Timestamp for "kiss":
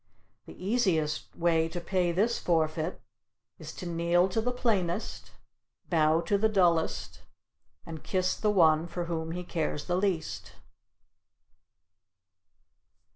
8.03-8.35